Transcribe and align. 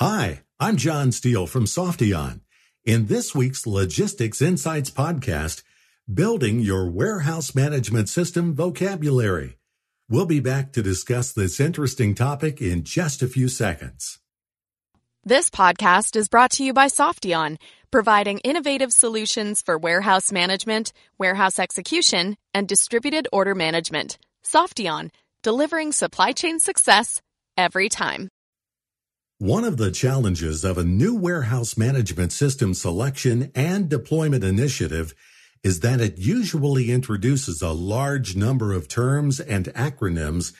Hi, 0.00 0.42
I'm 0.60 0.76
John 0.76 1.10
Steele 1.10 1.48
from 1.48 1.64
Softeon. 1.64 2.42
In 2.84 3.06
this 3.06 3.34
week's 3.34 3.66
Logistics 3.66 4.40
Insights 4.40 4.92
podcast, 4.92 5.64
Building 6.14 6.60
Your 6.60 6.88
Warehouse 6.88 7.52
Management 7.52 8.08
System 8.08 8.54
Vocabulary. 8.54 9.58
We'll 10.08 10.24
be 10.24 10.38
back 10.38 10.72
to 10.74 10.84
discuss 10.84 11.32
this 11.32 11.58
interesting 11.58 12.14
topic 12.14 12.62
in 12.62 12.84
just 12.84 13.22
a 13.22 13.26
few 13.26 13.48
seconds. 13.48 14.20
This 15.24 15.50
podcast 15.50 16.14
is 16.14 16.28
brought 16.28 16.52
to 16.52 16.64
you 16.64 16.72
by 16.72 16.86
Softeon, 16.86 17.56
providing 17.90 18.38
innovative 18.38 18.92
solutions 18.92 19.62
for 19.62 19.76
warehouse 19.76 20.30
management, 20.30 20.92
warehouse 21.18 21.58
execution, 21.58 22.36
and 22.54 22.68
distributed 22.68 23.26
order 23.32 23.56
management. 23.56 24.16
Softeon, 24.44 25.10
delivering 25.42 25.90
supply 25.90 26.30
chain 26.30 26.60
success 26.60 27.20
every 27.56 27.88
time. 27.88 28.28
One 29.40 29.62
of 29.62 29.76
the 29.76 29.92
challenges 29.92 30.64
of 30.64 30.78
a 30.78 30.84
new 30.84 31.14
warehouse 31.14 31.76
management 31.76 32.32
system 32.32 32.74
selection 32.74 33.52
and 33.54 33.88
deployment 33.88 34.42
initiative 34.42 35.14
is 35.62 35.78
that 35.78 36.00
it 36.00 36.18
usually 36.18 36.90
introduces 36.90 37.62
a 37.62 37.70
large 37.70 38.34
number 38.34 38.72
of 38.72 38.88
terms 38.88 39.38
and 39.38 39.66
acronyms 39.66 40.52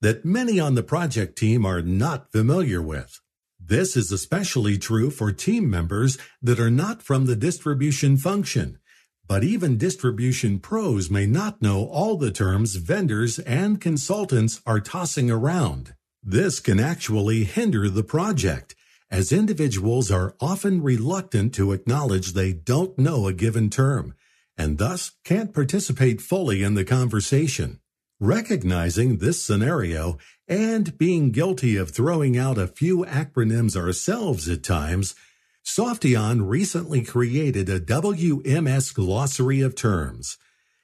that 0.00 0.24
many 0.24 0.58
on 0.58 0.74
the 0.74 0.82
project 0.82 1.38
team 1.38 1.64
are 1.64 1.80
not 1.80 2.32
familiar 2.32 2.82
with. 2.82 3.20
This 3.60 3.96
is 3.96 4.10
especially 4.10 4.78
true 4.78 5.12
for 5.12 5.30
team 5.30 5.70
members 5.70 6.18
that 6.42 6.58
are 6.58 6.72
not 6.72 7.04
from 7.04 7.26
the 7.26 7.36
distribution 7.36 8.16
function, 8.16 8.80
but 9.28 9.44
even 9.44 9.78
distribution 9.78 10.58
pros 10.58 11.08
may 11.08 11.26
not 11.26 11.62
know 11.62 11.86
all 11.86 12.16
the 12.16 12.32
terms 12.32 12.74
vendors 12.74 13.38
and 13.38 13.80
consultants 13.80 14.60
are 14.66 14.80
tossing 14.80 15.30
around. 15.30 15.94
This 16.26 16.58
can 16.58 16.80
actually 16.80 17.44
hinder 17.44 17.90
the 17.90 18.02
project, 18.02 18.74
as 19.10 19.30
individuals 19.30 20.10
are 20.10 20.34
often 20.40 20.82
reluctant 20.82 21.54
to 21.54 21.72
acknowledge 21.72 22.32
they 22.32 22.54
don't 22.54 22.98
know 22.98 23.26
a 23.26 23.34
given 23.34 23.68
term, 23.68 24.14
and 24.56 24.78
thus 24.78 25.12
can't 25.22 25.52
participate 25.52 26.22
fully 26.22 26.62
in 26.62 26.74
the 26.74 26.84
conversation. 26.84 27.78
Recognizing 28.20 29.18
this 29.18 29.44
scenario 29.44 30.16
and 30.48 30.96
being 30.96 31.30
guilty 31.30 31.76
of 31.76 31.90
throwing 31.90 32.38
out 32.38 32.56
a 32.56 32.68
few 32.68 33.04
acronyms 33.04 33.76
ourselves 33.76 34.48
at 34.48 34.62
times, 34.62 35.14
Softeon 35.62 36.48
recently 36.48 37.02
created 37.02 37.68
a 37.68 37.80
WMS 37.80 38.94
glossary 38.94 39.60
of 39.60 39.74
terms. 39.74 40.38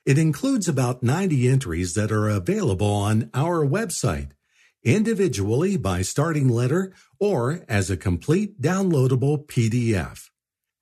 It 0.04 0.19
includes 0.19 0.69
about 0.69 1.02
90 1.02 1.48
entries 1.48 1.94
that 1.94 2.12
are 2.12 2.28
available 2.28 2.92
on 2.92 3.30
our 3.32 3.64
website, 3.66 4.32
individually 4.84 5.77
by 5.77 6.03
starting 6.03 6.48
letter 6.48 6.92
or 7.19 7.64
as 7.69 7.91
a 7.91 7.97
complete 7.97 8.61
downloadable 8.61 9.47
PDF. 9.47 10.31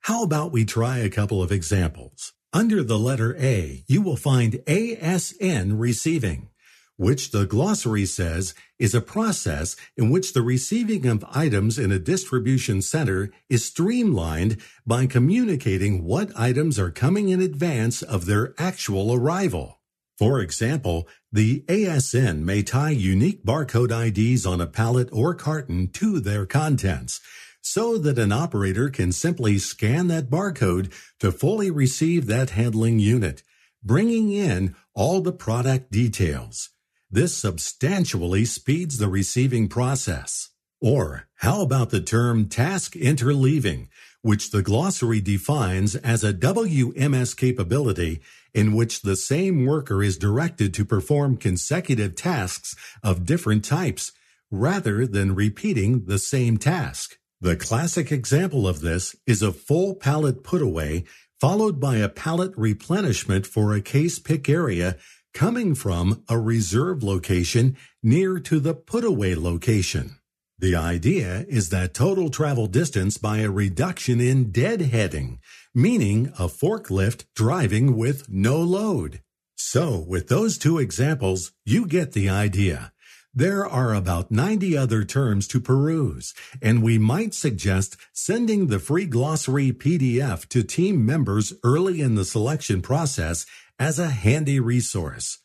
How 0.03 0.23
about 0.23 0.53
we 0.53 0.65
try 0.65 0.99
a 0.99 1.11
couple 1.11 1.43
of 1.43 1.53
examples? 1.53 2.33
Under 2.53 2.83
the 2.83 2.99
letter 2.99 3.37
A, 3.39 3.85
you 3.89 4.01
will 4.01 4.17
find 4.17 4.55
ASN 4.67 5.79
receiving, 5.79 6.49
which 6.97 7.31
the 7.31 7.45
glossary 7.45 8.07
says 8.07 8.55
is 8.79 8.95
a 8.95 9.03
process 9.03 9.77
in 9.97 10.09
which 10.09 10.33
the 10.33 10.43
receiving 10.43 11.07
of 11.07 11.25
items 11.31 11.79
in 11.79 11.93
a 11.93 11.99
distribution 11.99 12.81
center 12.81 13.31
is 13.51 13.65
streamlined 13.65 14.57
by 14.87 15.07
communicating 15.07 16.05
what 16.05 16.33
items 16.35 16.79
are 16.79 16.91
coming 16.91 17.29
in 17.29 17.41
advance 17.41 18.03
of 18.03 18.25
their 18.25 18.55
actual 18.59 19.12
arrival. 19.12 19.78
For 20.19 20.41
example, 20.41 21.07
the 21.31 21.61
ASN 21.69 22.41
may 22.41 22.65
tie 22.65 22.91
unique 22.91 23.45
barcode 23.45 23.93
IDs 23.93 24.45
on 24.45 24.61
a 24.61 24.67
pallet 24.67 25.09
or 25.13 25.33
carton 25.33 25.91
to 25.93 26.19
their 26.19 26.45
contents 26.45 27.21
so 27.61 27.99
that 27.99 28.19
an 28.19 28.33
operator 28.33 28.89
can 28.89 29.13
simply 29.13 29.59
scan 29.59 30.09
that 30.09 30.29
barcode 30.29 30.93
to 31.21 31.31
fully 31.31 31.71
receive 31.71 32.27
that 32.27 32.51
handling 32.51 32.99
unit, 32.99 33.45
bringing 33.85 34.33
in 34.33 34.75
all 34.93 35.21
the 35.21 35.33
product 35.33 35.93
details. 35.93 36.71
This 37.09 37.37
substantially 37.37 38.45
speeds 38.45 38.99
the 38.99 39.09
receiving 39.09 39.69
process. 39.69 40.51
Or 40.81 41.28
how 41.37 41.62
about 41.62 41.91
the 41.91 42.00
term 42.00 42.49
task 42.49 42.94
interleaving, 42.94 43.89
which 44.22 44.50
the 44.50 44.62
glossary 44.62 45.21
defines 45.21 45.97
as 45.97 46.22
a 46.22 46.33
WMS 46.33 47.37
capability 47.37 48.21
in 48.55 48.75
which 48.75 49.03
the 49.03 49.16
same 49.16 49.66
worker 49.66 50.03
is 50.03 50.16
directed 50.16 50.72
to 50.75 50.84
perform 50.84 51.37
consecutive 51.37 52.15
tasks 52.15 52.77
of 53.03 53.27
different 53.27 53.65
types 53.65 54.12
rather 54.50 55.06
than 55.06 55.34
repeating 55.34 56.06
the 56.06 56.19
same 56.19 56.56
task. 56.56 57.19
The 57.41 57.56
classic 57.56 58.10
example 58.10 58.66
of 58.66 58.81
this 58.81 59.15
is 59.27 59.43
a 59.43 59.53
full 59.53 59.95
pallet 59.95 60.43
put 60.43 60.62
away 60.62 61.05
followed 61.41 61.78
by 61.78 61.97
a 61.97 62.09
pallet 62.09 62.53
replenishment 62.56 63.47
for 63.47 63.72
a 63.72 63.81
case 63.81 64.19
pick 64.19 64.49
area 64.49 64.97
coming 65.33 65.75
from 65.75 66.25
a 66.28 66.39
reserve 66.39 67.03
location 67.03 67.77
near 68.03 68.41
to 68.41 68.59
the 68.59 68.75
put 68.75 69.05
away 69.05 69.34
location. 69.37 70.16
The 70.61 70.75
idea 70.75 71.47
is 71.49 71.69
that 71.69 71.95
total 71.95 72.31
travel 72.31 72.67
distance 72.67 73.17
by 73.17 73.39
a 73.39 73.51
reduction 73.51 74.21
in 74.21 74.51
deadheading, 74.51 75.39
meaning 75.73 76.33
a 76.37 76.49
forklift 76.49 77.27
driving 77.37 77.97
with 77.97 78.29
no 78.29 78.59
load. 78.59 79.23
So 79.55 80.05
with 80.09 80.27
those 80.27 80.59
two 80.59 80.79
examples, 80.79 81.53
you 81.65 81.87
get 81.87 82.11
the 82.11 82.29
idea. 82.29 82.93
There 83.33 83.65
are 83.65 83.95
about 83.95 84.33
90 84.33 84.77
other 84.77 85.05
terms 85.05 85.47
to 85.49 85.61
peruse, 85.61 86.35
and 86.61 86.83
we 86.83 86.99
might 86.99 87.35
suggest 87.35 87.97
sending 88.13 88.67
the 88.67 88.81
free 88.81 89.07
glossary 89.07 89.71
PDF 89.71 90.49
to 90.49 90.65
team 90.65 91.07
members 91.07 91.53
early 91.63 92.01
in 92.01 92.17
the 92.17 92.25
selection 92.25 92.83
process 92.83 93.47
as 93.79 94.01
a 94.01 94.09
handy 94.09 94.59
resource. 94.59 95.39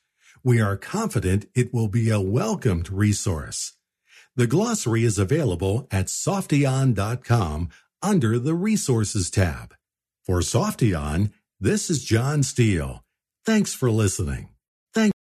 We 0.44 0.60
are 0.60 0.76
confident 0.76 1.46
it 1.54 1.72
will 1.72 1.88
be 1.88 2.10
a 2.10 2.20
welcomed 2.20 2.90
resource. 2.90 3.74
The 4.36 4.48
glossary 4.48 5.04
is 5.04 5.20
available 5.20 5.88
at 5.92 6.08
softeon.com 6.08 7.70
under 8.02 8.40
the 8.40 8.56
Resources 8.56 9.30
tab. 9.30 9.76
For 10.24 10.40
Softeon, 10.40 11.32
this 11.60 11.90
is 11.90 12.04
John 12.04 12.42
Steele. 12.42 13.04
Thanks 13.46 13.74
for 13.74 13.92
listening. 13.92 14.53